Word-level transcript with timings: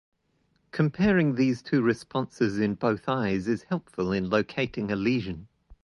Comparing 0.71 1.35
these 1.35 1.61
two 1.61 1.79
responses 1.83 2.57
in 2.59 2.73
both 2.73 3.07
eyes 3.07 3.47
is 3.47 3.65
helpful 3.69 4.11
in 4.11 4.31
locating 4.31 4.91
a 4.91 4.95
lesion. 4.95 5.47